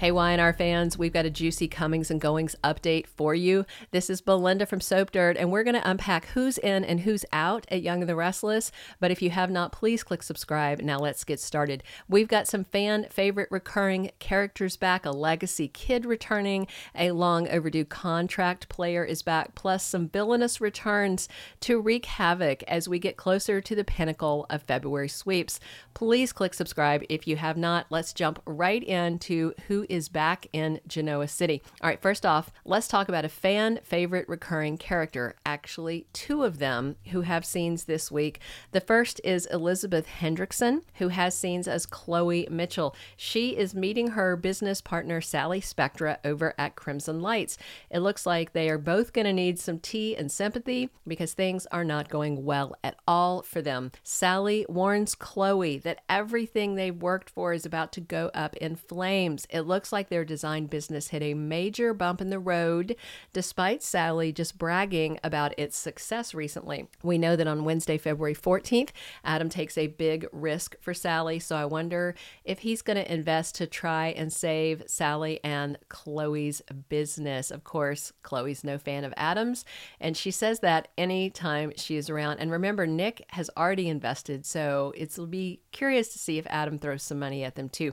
Hey, 0.00 0.12
Y&R 0.12 0.54
fans, 0.54 0.96
we've 0.96 1.12
got 1.12 1.26
a 1.26 1.30
juicy 1.30 1.68
comings 1.68 2.10
and 2.10 2.18
goings 2.18 2.56
update 2.64 3.06
for 3.06 3.34
you. 3.34 3.66
This 3.90 4.08
is 4.08 4.22
Belinda 4.22 4.64
from 4.64 4.80
Soap 4.80 5.10
Dirt, 5.10 5.36
and 5.36 5.52
we're 5.52 5.62
going 5.62 5.74
to 5.74 5.90
unpack 5.90 6.24
who's 6.28 6.56
in 6.56 6.86
and 6.86 7.00
who's 7.00 7.26
out 7.34 7.66
at 7.70 7.82
Young 7.82 8.00
and 8.00 8.08
the 8.08 8.16
Restless. 8.16 8.72
But 8.98 9.10
if 9.10 9.20
you 9.20 9.28
have 9.28 9.50
not, 9.50 9.72
please 9.72 10.02
click 10.02 10.22
subscribe. 10.22 10.80
Now 10.80 10.96
let's 10.96 11.22
get 11.22 11.38
started. 11.38 11.82
We've 12.08 12.28
got 12.28 12.48
some 12.48 12.64
fan 12.64 13.08
favorite 13.10 13.50
recurring 13.50 14.10
characters 14.20 14.78
back, 14.78 15.04
a 15.04 15.10
legacy 15.10 15.68
kid 15.68 16.06
returning, 16.06 16.66
a 16.94 17.10
long 17.10 17.46
overdue 17.48 17.84
contract 17.84 18.70
player 18.70 19.04
is 19.04 19.20
back, 19.20 19.54
plus 19.54 19.84
some 19.84 20.08
villainous 20.08 20.62
returns 20.62 21.28
to 21.60 21.78
wreak 21.78 22.06
havoc 22.06 22.62
as 22.62 22.88
we 22.88 22.98
get 22.98 23.18
closer 23.18 23.60
to 23.60 23.74
the 23.74 23.84
pinnacle 23.84 24.46
of 24.48 24.62
February 24.62 25.10
sweeps. 25.10 25.60
Please 25.92 26.32
click 26.32 26.54
subscribe 26.54 27.04
if 27.10 27.28
you 27.28 27.36
have 27.36 27.58
not. 27.58 27.84
Let's 27.90 28.14
jump 28.14 28.40
right 28.46 28.82
into 28.82 29.52
who 29.68 29.84
is 29.90 30.08
back 30.08 30.46
in 30.52 30.80
Genoa 30.86 31.28
City. 31.28 31.62
All 31.82 31.88
right, 31.88 32.00
first 32.00 32.24
off, 32.24 32.50
let's 32.64 32.88
talk 32.88 33.08
about 33.08 33.24
a 33.24 33.28
fan 33.28 33.80
favorite 33.82 34.28
recurring 34.28 34.78
character. 34.78 35.34
Actually, 35.44 36.06
two 36.12 36.44
of 36.44 36.58
them 36.58 36.96
who 37.08 37.22
have 37.22 37.44
scenes 37.44 37.84
this 37.84 38.10
week. 38.10 38.40
The 38.72 38.80
first 38.80 39.20
is 39.24 39.46
Elizabeth 39.46 40.06
Hendrickson, 40.20 40.82
who 40.94 41.08
has 41.08 41.34
scenes 41.34 41.66
as 41.66 41.86
Chloe 41.86 42.46
Mitchell. 42.50 42.94
She 43.16 43.56
is 43.56 43.74
meeting 43.74 44.08
her 44.08 44.36
business 44.36 44.80
partner, 44.80 45.20
Sally 45.20 45.60
Spectra, 45.60 46.18
over 46.24 46.54
at 46.58 46.76
Crimson 46.76 47.20
Lights. 47.20 47.58
It 47.90 48.00
looks 48.00 48.26
like 48.26 48.52
they 48.52 48.70
are 48.70 48.78
both 48.78 49.12
going 49.12 49.26
to 49.26 49.32
need 49.32 49.58
some 49.58 49.78
tea 49.78 50.16
and 50.16 50.30
sympathy 50.30 50.90
because 51.06 51.32
things 51.32 51.66
are 51.72 51.84
not 51.84 52.08
going 52.08 52.44
well 52.44 52.76
at 52.84 52.96
all 53.08 53.42
for 53.42 53.62
them. 53.62 53.90
Sally 54.02 54.66
warns 54.68 55.14
Chloe 55.14 55.78
that 55.78 56.02
everything 56.08 56.74
they've 56.74 56.94
worked 56.94 57.30
for 57.30 57.52
is 57.52 57.66
about 57.66 57.92
to 57.92 58.00
go 58.00 58.30
up 58.34 58.56
in 58.56 58.76
flames. 58.76 59.46
It 59.50 59.62
looks 59.62 59.79
looks 59.80 59.92
like 59.92 60.10
their 60.10 60.26
design 60.26 60.66
business 60.66 61.08
hit 61.08 61.22
a 61.22 61.32
major 61.32 61.94
bump 61.94 62.20
in 62.20 62.28
the 62.28 62.38
road, 62.38 62.94
despite 63.32 63.82
Sally 63.82 64.30
just 64.30 64.58
bragging 64.58 65.18
about 65.24 65.58
its 65.58 65.74
success 65.74 66.34
recently. 66.34 66.86
We 67.02 67.16
know 67.16 67.34
that 67.34 67.46
on 67.46 67.64
Wednesday, 67.64 67.96
February 67.96 68.34
14th, 68.34 68.90
Adam 69.24 69.48
takes 69.48 69.78
a 69.78 69.86
big 69.86 70.26
risk 70.32 70.76
for 70.82 70.92
Sally, 70.92 71.38
so 71.38 71.56
I 71.56 71.64
wonder 71.64 72.14
if 72.44 72.58
he's 72.58 72.82
going 72.82 72.98
to 72.98 73.10
invest 73.10 73.54
to 73.54 73.66
try 73.66 74.08
and 74.08 74.30
save 74.30 74.82
Sally 74.86 75.40
and 75.42 75.78
Chloe's 75.88 76.60
business. 76.90 77.50
Of 77.50 77.64
course, 77.64 78.12
Chloe's 78.22 78.62
no 78.62 78.76
fan 78.76 79.04
of 79.04 79.14
Adam's, 79.16 79.64
and 79.98 80.14
she 80.14 80.30
says 80.30 80.60
that 80.60 80.88
anytime 80.98 81.72
she 81.76 81.96
is 81.96 82.10
around. 82.10 82.36
And 82.38 82.50
remember, 82.50 82.86
Nick 82.86 83.24
has 83.28 83.48
already 83.56 83.88
invested, 83.88 84.44
so 84.44 84.92
it'll 84.94 85.26
be 85.26 85.62
curious 85.72 86.12
to 86.12 86.18
see 86.18 86.36
if 86.36 86.46
Adam 86.48 86.78
throws 86.78 87.02
some 87.02 87.18
money 87.18 87.44
at 87.44 87.54
them 87.54 87.70
too. 87.70 87.92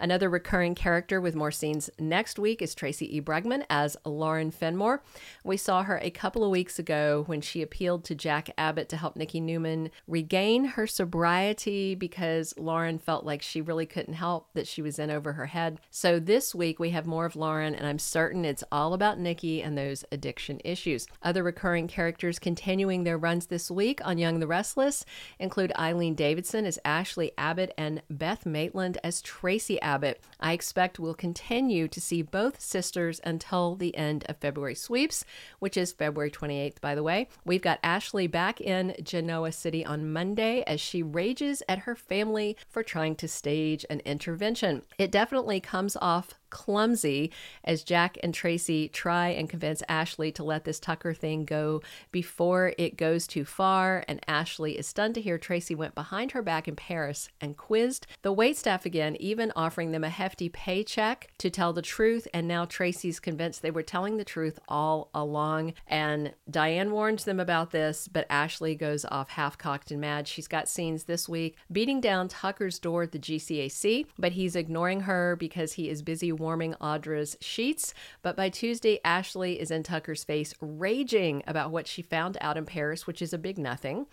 Another 0.00 0.28
recurring 0.28 0.74
character 0.74 1.20
with 1.28 1.34
more 1.34 1.50
scenes 1.50 1.90
next 1.98 2.38
week 2.38 2.62
is 2.62 2.74
Tracey 2.74 3.14
E. 3.14 3.20
Bregman 3.20 3.62
as 3.68 3.98
Lauren 4.06 4.50
Fenmore. 4.50 5.02
We 5.44 5.58
saw 5.58 5.82
her 5.82 5.98
a 6.02 6.08
couple 6.08 6.42
of 6.42 6.50
weeks 6.50 6.78
ago 6.78 7.24
when 7.26 7.42
she 7.42 7.60
appealed 7.60 8.04
to 8.04 8.14
Jack 8.14 8.48
Abbott 8.56 8.88
to 8.88 8.96
help 8.96 9.14
Nikki 9.14 9.38
Newman 9.38 9.90
regain 10.06 10.64
her 10.64 10.86
sobriety 10.86 11.94
because 11.94 12.54
Lauren 12.56 12.98
felt 12.98 13.26
like 13.26 13.42
she 13.42 13.60
really 13.60 13.84
couldn't 13.84 14.14
help 14.14 14.48
that 14.54 14.66
she 14.66 14.80
was 14.80 14.98
in 14.98 15.10
over 15.10 15.34
her 15.34 15.44
head. 15.44 15.80
So 15.90 16.18
this 16.18 16.54
week 16.54 16.78
we 16.78 16.88
have 16.90 17.06
more 17.06 17.26
of 17.26 17.36
Lauren, 17.36 17.74
and 17.74 17.86
I'm 17.86 17.98
certain 17.98 18.46
it's 18.46 18.64
all 18.72 18.94
about 18.94 19.18
Nikki 19.18 19.62
and 19.62 19.76
those 19.76 20.06
addiction 20.10 20.62
issues. 20.64 21.06
Other 21.22 21.42
recurring 21.42 21.88
characters 21.88 22.38
continuing 22.38 23.04
their 23.04 23.18
runs 23.18 23.48
this 23.48 23.70
week 23.70 24.00
on 24.02 24.16
Young 24.16 24.40
the 24.40 24.46
Restless 24.46 25.04
include 25.38 25.74
Eileen 25.78 26.14
Davidson 26.14 26.64
as 26.64 26.78
Ashley 26.86 27.32
Abbott 27.36 27.74
and 27.76 28.00
Beth 28.08 28.46
Maitland 28.46 28.96
as 29.04 29.20
Traci 29.20 29.78
Abbott. 29.82 30.22
I 30.40 30.54
expect 30.54 30.98
we'll 30.98 31.17
continue 31.18 31.88
to 31.88 32.00
see 32.00 32.22
both 32.22 32.60
sisters 32.60 33.20
until 33.24 33.74
the 33.74 33.94
end 33.96 34.24
of 34.28 34.38
February 34.38 34.74
sweeps, 34.74 35.24
which 35.58 35.76
is 35.76 35.92
February 35.92 36.30
28th, 36.30 36.80
by 36.80 36.94
the 36.94 37.02
way. 37.02 37.28
We've 37.44 37.60
got 37.60 37.80
Ashley 37.82 38.26
back 38.26 38.60
in 38.60 38.94
Genoa 39.02 39.52
City 39.52 39.84
on 39.84 40.10
Monday 40.10 40.62
as 40.66 40.80
she 40.80 41.02
rages 41.02 41.62
at 41.68 41.80
her 41.80 41.94
family 41.94 42.56
for 42.68 42.82
trying 42.82 43.16
to 43.16 43.28
stage 43.28 43.84
an 43.90 44.00
intervention. 44.06 44.82
It 44.96 45.10
definitely 45.10 45.60
comes 45.60 45.96
off 46.00 46.34
clumsy 46.50 47.30
as 47.64 47.82
Jack 47.82 48.18
and 48.22 48.34
Traci 48.34 48.90
try 48.92 49.28
and 49.28 49.48
convince 49.48 49.82
Ashley 49.88 50.32
to 50.32 50.44
let 50.44 50.64
this 50.64 50.80
Tucker 50.80 51.14
thing 51.14 51.44
go 51.44 51.82
before 52.12 52.72
it 52.78 52.96
goes 52.96 53.26
too 53.26 53.44
far. 53.44 54.04
And 54.08 54.20
Ashley 54.28 54.78
is 54.78 54.86
stunned 54.86 55.14
to 55.14 55.20
hear 55.20 55.38
Traci 55.38 55.76
went 55.76 55.94
behind 55.94 56.32
her 56.32 56.42
back 56.42 56.68
in 56.68 56.76
Paris 56.76 57.28
and 57.40 57.56
quizzed 57.56 58.06
the 58.22 58.34
waitstaff 58.34 58.84
again, 58.84 59.16
even 59.20 59.52
offering 59.56 59.92
them 59.92 60.04
a 60.04 60.08
hefty 60.08 60.48
paycheck 60.48 61.28
to 61.38 61.50
tell 61.50 61.72
the 61.72 61.82
truth. 61.82 62.26
And 62.32 62.48
now 62.48 62.64
Traci's 62.64 63.20
convinced 63.20 63.62
they 63.62 63.70
were 63.70 63.82
telling 63.82 64.16
the 64.16 64.24
truth 64.24 64.58
all 64.68 65.10
along. 65.14 65.74
And 65.86 66.34
Diane 66.50 66.90
warns 66.90 67.24
them 67.24 67.40
about 67.40 67.70
this, 67.70 68.08
but 68.08 68.26
Ashley 68.30 68.74
goes 68.74 69.04
off 69.04 69.30
half 69.30 69.58
cocked 69.58 69.90
and 69.90 70.00
mad. 70.00 70.28
She's 70.28 70.48
got 70.48 70.68
scenes 70.68 71.04
this 71.04 71.28
week 71.28 71.56
beating 71.70 72.00
down 72.00 72.28
Tucker's 72.28 72.78
door 72.78 73.04
at 73.04 73.12
the 73.12 73.18
GCAC, 73.18 74.06
but 74.18 74.32
he's 74.32 74.56
ignoring 74.56 75.02
her 75.02 75.36
because 75.36 75.74
he 75.74 75.88
is 75.88 76.02
busy 76.02 76.32
warming 76.38 76.74
Audra's 76.80 77.36
sheets. 77.40 77.94
But 78.22 78.36
by 78.36 78.48
Tuesday, 78.48 79.00
Ashley 79.04 79.60
is 79.60 79.70
in 79.70 79.82
Tucker's 79.82 80.24
face, 80.24 80.54
raging 80.60 81.42
about 81.46 81.70
what 81.70 81.86
she 81.86 82.02
found 82.02 82.36
out 82.40 82.56
in 82.56 82.64
Paris, 82.64 83.06
which 83.06 83.20
is 83.22 83.32
a 83.32 83.38
big 83.38 83.58
nothing. 83.58 84.06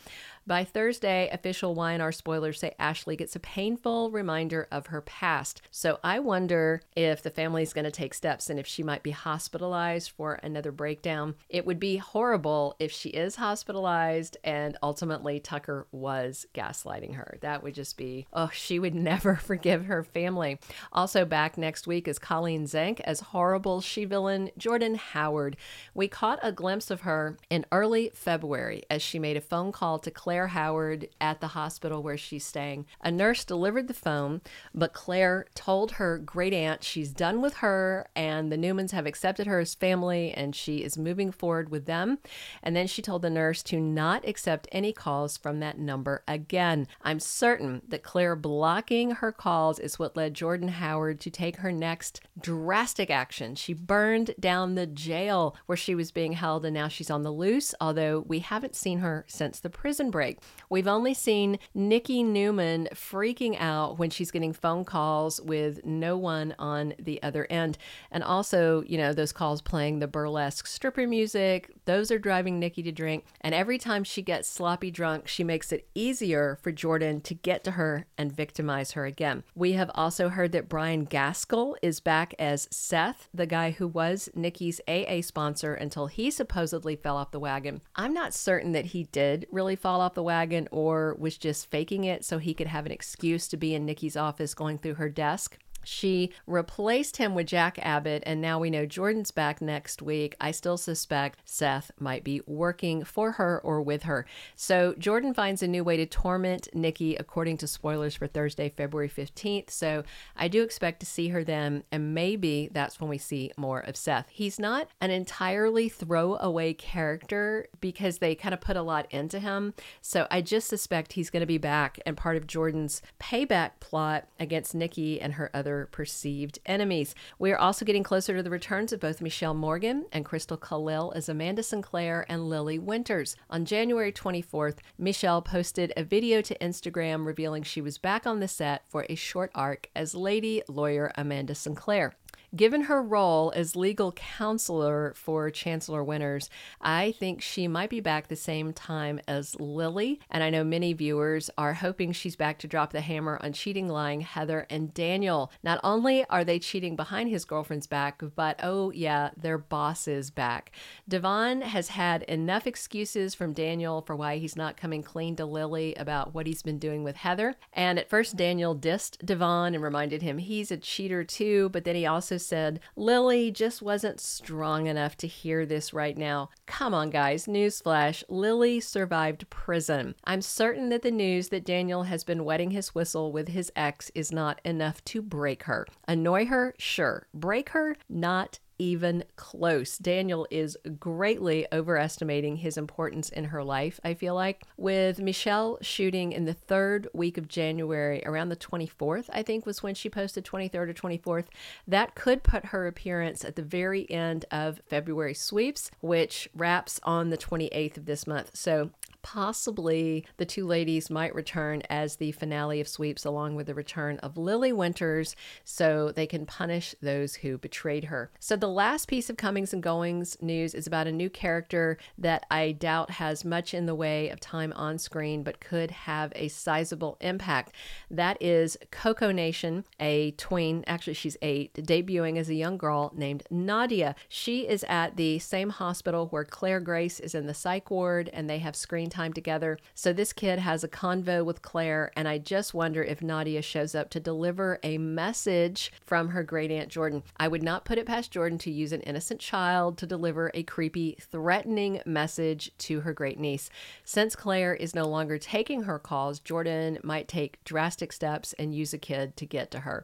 By 0.48 0.64
Thursday, 0.64 1.28
official 1.32 1.74
Y&R 1.74 2.12
spoilers 2.12 2.60
say 2.60 2.76
Ashley 2.78 3.16
gets 3.16 3.36
a 3.36 3.40
painful 3.40 4.12
reminder 4.12 4.68
of 4.72 4.88
her 4.88 5.02
past. 5.02 5.64
So 5.72 5.98
I 6.04 6.20
wonder 6.20 6.84
if 6.96 7.24
the 7.24 7.32
family 7.32 7.64
is 7.64 7.74
going 7.74 7.86
to 7.86 7.90
take 7.90 8.14
steps 8.14 8.48
and 8.52 8.60
if 8.60 8.68
she 8.68 8.84
might 8.84 9.02
be 9.02 9.10
hospitalized 9.10 10.12
for 10.12 10.36
another 10.44 10.72
breakdown. 10.72 11.34
It 11.50 11.66
would 11.66 11.80
be 11.80 11.98
horrible 11.98 12.76
if 12.78 12.92
she 12.92 13.10
is 13.10 13.38
hospitalized 13.38 14.38
and 14.44 14.78
ultimately 14.84 15.40
Tucker 15.40 15.88
was 15.92 16.46
gaslighting 16.54 17.16
her. 17.16 17.40
That 17.42 17.64
would 17.64 17.74
just 17.74 17.98
be, 17.98 18.28
oh, 18.32 18.52
she 18.54 18.78
would 18.78 18.94
never 19.06 19.38
forgive 19.38 19.86
her 19.86 20.04
family. 20.04 20.60
Also, 20.94 21.26
back 21.26 21.58
next 21.58 21.88
week 21.88 22.08
is 22.08 22.20
Colleen 22.20 22.68
Zink 22.68 23.00
as 23.00 23.20
horrible 23.20 23.82
she 23.82 24.06
villain 24.06 24.52
Jordan 24.60 24.94
Howard. 24.94 25.58
We 25.96 26.08
caught 26.08 26.38
a 26.44 26.52
glimpse 26.52 26.92
of 26.92 27.02
her 27.02 27.40
in 27.50 27.66
early 27.72 28.12
February 28.14 28.84
as 28.92 29.02
she 29.02 29.18
made 29.18 29.38
a 29.38 29.42
phone 29.42 29.72
call 29.72 29.98
to 29.98 30.12
Claire. 30.12 30.35
Claire 30.36 30.48
Howard 30.48 31.08
at 31.22 31.40
the 31.40 31.48
hospital 31.48 32.04
where 32.04 32.18
she's 32.18 32.46
staying. 32.46 32.86
A 33.00 33.10
nurse 33.10 33.46
delivered 33.46 33.88
the 33.88 33.94
phone, 33.94 34.42
but 34.74 34.92
Claire 34.92 35.46
told 35.56 35.94
her 35.94 36.18
great 36.18 36.52
aunt 36.52 36.84
she's 36.84 37.14
done 37.14 37.42
with 37.42 37.54
her 37.60 38.10
and 38.18 38.52
the 38.52 38.58
Newmans 38.58 38.92
have 38.92 39.06
accepted 39.06 39.48
her 39.48 39.62
as 39.62 39.76
family 39.76 40.34
and 40.34 40.54
she 40.54 40.84
is 40.84 40.98
moving 40.98 41.32
forward 41.32 41.70
with 41.70 41.86
them. 41.86 42.18
And 42.62 42.76
then 42.76 42.86
she 42.86 43.02
told 43.02 43.22
the 43.22 43.30
nurse 43.30 43.64
to 43.64 43.80
not 43.80 44.28
accept 44.28 44.68
any 44.74 44.92
calls 44.92 45.38
from 45.38 45.62
that 45.62 45.80
number 45.80 46.22
again. 46.28 46.88
I'm 47.02 47.22
certain 47.22 47.82
that 47.88 48.04
Claire 48.04 48.36
blocking 48.36 49.12
her 49.12 49.32
calls 49.32 49.80
is 49.80 49.98
what 49.98 50.18
led 50.18 50.34
Jordan 50.34 50.68
Howard 50.68 51.22
to 51.22 51.30
take 51.30 51.56
her 51.58 51.72
next 51.72 52.20
drastic 52.42 53.10
action. 53.10 53.56
She 53.56 53.74
burned 53.74 54.36
down 54.38 54.76
the 54.76 54.86
jail 54.86 55.56
where 55.66 55.78
she 55.78 55.96
was 55.96 56.12
being 56.12 56.34
held 56.34 56.66
and 56.66 56.74
now 56.74 56.90
she's 56.90 57.10
on 57.10 57.22
the 57.22 57.32
loose, 57.32 57.74
although 57.80 58.20
we 58.28 58.40
haven't 58.40 58.76
seen 58.76 59.00
her 59.00 59.24
since 59.30 59.62
the 59.62 59.70
prison 59.70 60.12
break 60.12 60.25
break. 60.26 60.40
We've 60.70 60.88
only 60.88 61.14
seen 61.14 61.60
Nikki 61.76 62.24
Newman 62.24 62.88
freaking 62.94 63.56
out 63.60 64.00
when 64.00 64.10
she's 64.10 64.32
getting 64.32 64.54
phone 64.54 64.84
calls 64.84 65.40
with 65.40 65.86
no 65.86 66.18
one 66.18 66.56
on 66.58 66.96
the 66.98 67.22
other 67.22 67.46
end. 67.50 67.78
And 68.10 68.24
also, 68.24 68.82
you 68.88 68.98
know, 68.98 69.14
those 69.14 69.32
calls 69.32 69.62
playing 69.62 70.00
the 70.00 70.08
burlesque 70.08 70.66
stripper 70.66 71.06
music, 71.06 71.72
those 71.86 72.12
are 72.12 72.20
driving 72.20 72.60
Nikki 72.60 72.84
to 72.84 72.92
drink. 72.92 73.26
And 73.42 73.56
every 73.56 73.78
time 73.78 74.04
she 74.04 74.22
gets 74.22 74.50
sloppy 74.50 74.92
drunk, 74.92 75.28
she 75.28 75.44
makes 75.44 75.72
it 75.72 75.88
easier 75.96 76.58
for 76.62 76.72
Jordan 76.72 77.22
to 77.22 77.34
get 77.34 77.64
to 77.64 77.72
her 77.72 78.06
and 78.18 78.32
victimize 78.32 78.92
her 78.92 79.06
again. 79.06 79.44
We 79.56 79.74
have 79.74 79.92
also 79.96 80.30
heard 80.30 80.52
that 80.52 80.70
Bryan 80.70 81.06
Gaskell 81.06 81.76
is 81.82 82.00
back 82.00 82.34
as 82.40 82.68
Seth, 82.72 83.30
the 83.34 83.46
guy 83.46 83.72
who 83.72 83.88
was 83.88 84.30
Nikki's 84.36 84.82
AA 84.88 85.22
sponsor 85.22 85.74
until 85.74 86.08
he 86.08 86.32
supposedly 86.32 86.96
fell 86.96 87.18
off 87.18 87.32
the 87.32 87.40
wagon. 87.40 87.82
I'm 87.96 88.14
not 88.14 88.34
certain 88.34 88.72
that 88.74 88.86
he 88.86 89.04
did 89.06 89.48
really 89.52 89.76
fall 89.76 90.02
off 90.02 90.14
the 90.14 90.24
wagon 90.24 90.68
or 90.72 91.16
was 91.20 91.38
just 91.38 91.70
faking 91.70 92.04
it 92.04 92.26
so 92.26 92.38
he 92.38 92.54
could 92.54 92.68
have 92.68 92.86
an 92.86 92.92
excuse 92.92 93.48
to 93.50 93.58
be 93.58 93.76
in 93.76 93.86
Nikki's 93.86 94.18
office 94.18 94.54
going 94.54 94.80
through 94.80 94.96
her 94.96 95.10
desk. 95.10 95.58
She 95.86 96.32
replaced 96.48 97.18
him 97.18 97.36
with 97.36 97.48
Jack 97.48 97.80
Abbott, 97.82 98.24
and 98.26 98.42
now 98.42 98.60
we 98.60 98.70
know 98.70 98.86
Jordan's 98.86 99.32
back 99.32 99.62
next 99.62 100.02
week. 100.02 100.36
I 100.42 100.52
still 100.52 100.78
suspect 100.78 101.40
Seth 101.46 101.92
might 102.00 102.24
be 102.24 102.42
working 102.46 103.04
for 103.04 103.34
her 103.34 103.62
or 103.64 103.82
with 103.82 104.04
her. 104.04 104.26
So 104.56 104.96
Jordan 104.98 105.34
finds 105.34 105.62
a 105.64 105.68
new 105.68 105.84
way 105.84 105.98
to 105.98 106.06
torment 106.06 106.68
Nikki, 106.74 107.16
according 107.16 107.58
to 107.58 107.68
spoilers 107.68 108.16
for 108.16 108.28
Thursday, 108.28 108.70
February 108.70 109.10
15th. 109.10 109.70
So 109.70 110.04
I 110.36 110.48
do 110.48 110.64
expect 110.64 111.00
to 111.02 111.06
see 111.06 111.30
her 111.30 111.44
then, 111.44 111.84
and 111.92 112.14
maybe 112.14 112.70
that's 112.72 113.00
when 113.00 113.10
we 113.10 113.18
see 113.18 113.52
more 113.56 113.80
of 113.80 113.96
Seth. 113.96 114.28
He's 114.30 114.60
not 114.60 114.90
an 115.00 115.12
entirely 115.12 115.90
throwaway 115.90 116.74
character 116.74 117.68
because 117.80 118.18
they 118.18 118.36
kind 118.36 118.54
of 118.54 118.62
put 118.62 118.76
a 118.76 118.82
lot 118.82 119.08
into 119.12 119.40
him. 119.40 119.74
So 120.02 120.28
I 120.32 120.42
just 120.42 120.68
suspect 120.68 121.14
he's 121.14 121.30
going 121.30 121.42
to 121.42 121.48
be 121.48 121.58
back 121.58 122.00
and 122.06 122.18
part 122.18 122.38
of 122.38 122.48
Jordan's 122.48 123.02
payback 123.20 123.72
plot 123.80 124.28
against 124.40 124.74
Nikki 124.74 125.22
and 125.22 125.34
her 125.34 125.52
other 125.54 125.75
perceived 125.92 126.60
enemies. 126.66 127.14
We 127.38 127.52
are 127.52 127.58
also 127.58 127.86
getting 127.86 128.04
closer 128.04 128.36
to 128.36 128.44
the 128.44 128.50
returns 128.50 128.92
of 128.92 129.00
both 129.00 129.22
Mishael 129.22 129.54
Morgan 129.54 130.06
and 130.12 130.26
Christel 130.26 130.58
Khalil 130.58 131.14
as 131.16 131.30
Amanda 131.30 131.64
Sinclair 131.64 132.26
and 132.30 132.50
Lily 132.50 132.80
Winters. 132.80 133.36
On 133.50 133.66
January 133.66 134.12
24th, 134.12 134.78
Mishael 134.98 135.42
posted 135.42 135.92
a 135.96 136.04
video 136.04 136.42
to 136.42 136.58
Instagram 136.60 137.26
revealing 137.26 137.64
she 137.64 137.82
was 137.82 137.98
back 137.98 138.26
on 138.26 138.40
the 138.40 138.48
set 138.48 138.84
for 138.90 139.06
a 139.10 139.16
short 139.16 139.52
arc 139.54 139.90
as 139.96 140.16
lady 140.16 140.62
lawyer 140.68 141.12
Amanda 141.16 141.54
Sinclair. 141.56 142.16
Given 142.56 142.84
her 142.84 143.02
role 143.02 143.52
as 143.54 143.76
legal 143.76 144.14
counselor 144.14 145.14
for 145.18 145.50
Chancellor 145.50 146.02
Winters, 146.04 146.50
I 146.80 147.14
think 147.20 147.42
she 147.42 147.68
might 147.68 147.90
be 147.90 148.00
back 148.00 148.28
the 148.28 148.38
same 148.38 148.72
time 148.72 149.20
as 149.28 149.60
Lily. 149.60 150.22
And 150.32 150.42
I 150.42 150.50
know 150.50 150.64
many 150.64 150.94
viewers 150.94 151.50
are 151.58 151.74
hoping 151.74 152.14
she's 152.14 152.38
back 152.38 152.60
to 152.60 152.68
drop 152.68 152.94
the 152.94 153.02
hammer 153.02 153.38
on 153.42 153.52
cheating, 153.52 153.90
lying 153.90 154.22
Heather 154.22 154.68
and 154.70 154.94
Daniel. 154.94 155.52
Not 155.64 155.82
only 155.84 156.24
are 156.30 156.46
they 156.46 156.60
cheating 156.60 156.96
behind 156.96 157.30
his 157.30 157.44
girlfriend's 157.44 157.88
back, 157.88 158.22
but 158.36 158.58
oh, 158.64 158.92
yeah, 158.92 159.32
their 159.36 159.58
boss 159.58 160.08
is 160.08 160.32
back. 160.32 160.72
Devon 161.10 161.62
has 161.62 161.90
had 161.90 162.24
enough 162.24 162.66
excuses 162.68 163.36
from 163.36 163.52
Daniel 163.52 164.02
for 164.02 164.16
why 164.16 164.38
he's 164.38 164.56
not 164.56 164.78
coming 164.78 165.04
clean 165.04 165.36
to 165.36 165.46
Lily 165.46 165.94
about 165.96 166.34
what 166.34 166.48
he's 166.48 166.62
been 166.62 166.80
doing 166.80 167.04
with 167.04 167.18
Heather. 167.18 167.56
And 167.74 168.00
at 168.00 168.10
first, 168.10 168.38
Daniel 168.38 168.76
dissed 168.76 169.26
Devon 169.26 169.76
and 169.76 169.84
reminded 169.84 170.22
him 170.22 170.38
he's 170.38 170.72
a 170.72 170.78
cheater 170.78 171.26
too, 171.26 171.68
but 171.70 171.84
then 171.84 171.96
he 171.96 172.06
also 172.06 172.38
said, 172.46 172.80
Lily 172.96 173.52
just 173.52 173.82
wasn't 173.82 174.20
strong 174.20 174.88
enough 174.88 175.16
to 175.18 175.28
hear 175.28 175.66
this 175.66 175.94
right 175.94 176.18
now. 176.18 176.50
Come 176.66 176.94
on, 176.94 177.10
guys. 177.10 177.46
Newsflash 177.46 178.24
Lily 178.30 178.80
survived 178.80 179.50
prison. 179.50 180.16
I'm 180.24 180.42
certain 180.42 180.90
that 180.90 181.02
the 181.02 181.12
news 181.12 181.50
that 181.50 181.66
Daniel 181.66 182.04
has 182.04 182.24
been 182.24 182.46
wetting 182.46 182.72
his 182.72 182.94
whistle 182.94 183.32
with 183.32 183.50
his 183.50 183.72
ex 183.76 184.12
is 184.16 184.32
not 184.32 184.62
enough 184.64 185.04
to 185.06 185.22
break 185.22 185.64
her. 185.64 185.88
Annoy 186.08 186.46
her? 186.46 186.74
Sure. 186.78 187.28
Break 187.34 187.70
her? 187.70 187.98
Not 188.10 188.60
even 188.78 189.24
close. 189.36 189.98
Daniel 189.98 190.48
is 190.52 190.78
greatly 191.00 191.68
overestimating 191.72 192.58
his 192.58 192.78
importance 192.78 193.30
in 193.30 193.46
her 193.46 193.64
life, 193.64 194.00
I 194.04 194.14
feel 194.14 194.36
like. 194.36 194.64
With 194.78 195.20
Mishael 195.20 195.78
shooting 195.82 196.32
in 196.32 196.46
the 196.46 196.54
third 196.54 197.08
week 197.14 197.38
of 197.38 197.48
January, 197.48 198.24
around 198.26 198.50
the 198.50 198.56
24th, 198.56 199.30
I 199.32 199.44
think 199.44 199.66
was 199.66 199.84
when 199.84 199.96
she 199.96 200.10
posted 200.10 200.46
23rd 200.46 200.76
or 200.76 200.94
24th, 200.94 201.46
that 201.88 202.16
could 202.16 202.44
put 202.44 202.66
her 202.66 202.88
appearance 202.88 203.46
at 203.46 203.56
the 203.56 203.62
very 203.62 204.10
end 204.10 204.46
of 204.52 204.82
February 204.88 205.34
sweeps, 205.34 205.92
which 206.02 206.50
wraps 206.56 207.00
on 207.04 207.30
the 207.30 207.38
28th 207.38 207.98
of 207.98 208.06
this 208.06 208.28
month. 208.28 208.52
So 208.54 208.92
possibly 209.26 210.24
the 210.38 210.46
two 210.46 210.68
ladies 210.68 211.10
might 211.10 211.34
return 211.34 211.82
as 211.90 212.18
the 212.18 212.32
finale 212.32 212.80
of 212.80 212.88
sweeps 212.88 213.26
along 213.26 213.56
with 213.56 213.66
the 213.66 213.74
return 213.74 214.20
of 214.20 214.38
Lily 214.38 214.72
Winters 214.72 215.36
so 215.64 216.12
they 216.12 216.28
can 216.28 216.46
punish 216.46 216.94
those 217.02 217.34
who 217.34 217.58
betrayed 217.58 218.04
her. 218.04 218.30
So 218.40 218.56
the 218.56 218.70
last 218.70 219.08
piece 219.08 219.28
of 219.28 219.36
comings 219.36 219.74
and 219.74 219.82
goings 219.82 220.38
news 220.42 220.76
is 220.76 220.86
about 220.86 221.08
a 221.08 221.12
new 221.12 221.32
character 221.32 221.98
that 222.20 222.46
I 222.52 222.74
doubt 222.74 223.10
has 223.10 223.44
much 223.44 223.74
in 223.74 223.88
the 223.88 223.96
way 223.96 224.30
of 224.30 224.40
time 224.40 224.72
on 224.74 225.00
screen 225.00 225.42
but 225.42 225.60
could 225.60 225.90
have 225.90 226.32
a 226.36 226.48
sizable 226.48 227.18
impact. 227.20 227.74
That 228.12 228.40
is 228.40 228.78
Coco 228.92 229.32
Nation, 229.32 229.86
a 230.00 230.32
tween, 230.38 230.84
actually 230.86 231.16
she's 231.16 231.36
8, 231.42 231.74
debuting 231.74 232.38
as 232.38 232.50
a 232.50 232.54
young 232.54 232.78
girl 232.78 233.12
named 233.16 233.42
Nadia. 233.50 234.14
She 234.30 234.68
is 234.68 234.86
at 234.88 235.18
the 235.18 235.40
same 235.40 235.72
hospital 235.72 236.28
where 236.28 236.46
Claire 236.46 236.80
Grace 236.80 237.20
is 237.20 237.34
in 237.34 237.48
the 237.48 237.56
psych 237.56 237.90
ward 237.90 238.30
and 238.32 238.48
they 238.48 238.60
have 238.60 238.76
screen 238.76 239.10
time 239.16 239.34
together. 239.34 239.80
So 239.94 240.14
this 240.14 240.34
kid 240.34 240.60
has 240.60 240.84
a 240.84 240.88
convo 240.88 241.44
with 241.44 241.62
Claire, 241.62 242.12
and 242.16 242.28
I 242.28 242.38
just 242.38 242.74
wonder 242.74 243.02
if 243.02 243.22
Nadia 243.22 243.62
shows 243.62 243.96
up 243.96 244.10
to 244.12 244.20
deliver 244.20 244.80
a 244.84 244.98
message 244.98 245.92
from 246.06 246.30
her 246.30 246.44
great 246.44 246.72
aunt 246.72 246.90
Jordan. 246.90 247.24
I 247.38 247.48
would 247.48 247.64
not 247.64 247.86
put 247.86 247.98
it 247.98 248.06
past 248.06 248.32
Jordan 248.32 248.58
to 248.60 248.72
use 248.72 248.92
an 248.92 249.02
innocent 249.02 249.40
child 249.40 249.98
to 250.00 250.06
deliver 250.06 250.52
a 250.54 250.64
creepy, 250.64 251.18
threatening 251.20 252.02
message 252.06 252.72
to 252.80 253.02
her 253.02 253.14
great 253.14 253.40
niece. 253.40 253.70
Since 254.04 254.36
Claire 254.36 254.76
is 254.76 254.94
no 254.94 255.08
longer 255.08 255.38
taking 255.38 255.84
her 255.84 256.00
calls, 256.00 256.40
Jordan 256.40 257.00
might 257.04 257.28
take 257.28 257.64
drastic 257.64 258.12
steps 258.12 258.54
and 258.60 258.76
use 258.76 258.94
a 258.94 258.98
kid 258.98 259.38
to 259.38 259.46
get 259.46 259.72
to 259.72 259.80
her. 259.82 260.04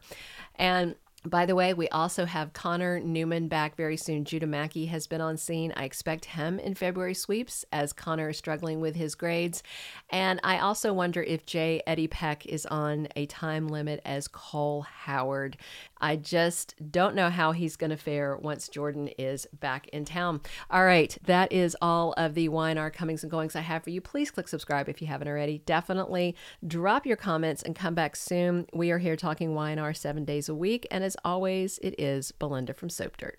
And 0.56 0.96
by 1.24 1.46
the 1.46 1.54
way, 1.54 1.72
we 1.72 1.88
also 1.88 2.24
have 2.24 2.52
Connor 2.52 2.98
Newman 2.98 3.46
back 3.46 3.76
very 3.76 3.96
soon. 3.96 4.24
Judah 4.24 4.46
Mackey 4.46 4.86
has 4.86 5.06
been 5.06 5.20
on 5.20 5.36
scene. 5.36 5.72
I 5.76 5.84
expect 5.84 6.24
him 6.24 6.58
in 6.58 6.74
February 6.74 7.14
sweeps 7.14 7.64
as 7.72 7.92
Connor 7.92 8.30
is 8.30 8.38
struggling 8.38 8.80
with 8.80 8.96
his 8.96 9.14
grades. 9.14 9.62
And 10.10 10.40
I 10.42 10.58
also 10.58 10.92
wonder 10.92 11.22
if 11.22 11.46
J. 11.46 11.80
Eddie 11.86 12.08
Peck 12.08 12.44
is 12.46 12.66
on 12.66 13.06
a 13.14 13.26
time 13.26 13.68
limit 13.68 14.00
as 14.04 14.26
Cole 14.26 14.82
Howard. 14.82 15.56
I 16.00 16.16
just 16.16 16.74
don't 16.90 17.14
know 17.14 17.30
how 17.30 17.52
he's 17.52 17.76
going 17.76 17.90
to 17.90 17.96
fare 17.96 18.36
once 18.36 18.68
Jordan 18.68 19.08
is 19.16 19.46
back 19.60 19.86
in 19.88 20.04
town. 20.04 20.40
All 20.68 20.84
right, 20.84 21.16
that 21.26 21.52
is 21.52 21.76
all 21.80 22.12
of 22.16 22.34
the 22.34 22.48
Y&R 22.48 22.90
comings 22.90 23.22
and 23.22 23.30
goings 23.30 23.54
I 23.54 23.60
have 23.60 23.84
for 23.84 23.90
you. 23.90 24.00
Please 24.00 24.32
click 24.32 24.48
subscribe 24.48 24.88
if 24.88 25.00
you 25.00 25.06
haven't 25.06 25.28
already. 25.28 25.62
Definitely 25.64 26.34
drop 26.66 27.06
your 27.06 27.16
comments 27.16 27.62
and 27.62 27.76
come 27.76 27.94
back 27.94 28.16
soon. 28.16 28.66
We 28.72 28.90
are 28.90 28.98
here 28.98 29.14
talking 29.14 29.54
Y&R 29.54 29.94
seven 29.94 30.24
days 30.24 30.48
a 30.48 30.54
week. 30.54 30.88
And 30.90 31.04
as 31.12 31.16
always, 31.26 31.78
it 31.78 31.94
is 31.98 32.32
Belinda 32.32 32.72
from 32.72 32.88
Soap 32.88 33.18
Dirt. 33.18 33.38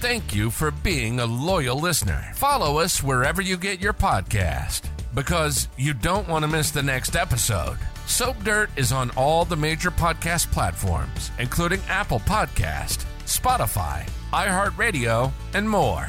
Thank 0.00 0.34
you 0.34 0.50
for 0.50 0.70
being 0.70 1.20
a 1.20 1.26
loyal 1.26 1.78
listener. 1.78 2.32
Follow 2.34 2.78
us 2.78 3.02
wherever 3.02 3.42
you 3.42 3.56
get 3.56 3.80
your 3.80 3.92
podcast 3.92 4.88
because 5.14 5.68
you 5.76 5.92
don't 5.92 6.28
want 6.28 6.44
to 6.44 6.48
miss 6.48 6.70
the 6.70 6.82
next 6.82 7.14
episode. 7.14 7.76
Soap 8.06 8.42
Dirt 8.42 8.70
is 8.76 8.90
on 8.90 9.10
all 9.16 9.44
the 9.44 9.56
major 9.56 9.90
podcast 9.90 10.50
platforms, 10.50 11.30
including 11.38 11.80
Apple 11.88 12.20
Podcast, 12.20 13.04
Spotify, 13.26 14.08
iHeartRadio, 14.32 15.30
and 15.54 15.68
more. 15.68 16.08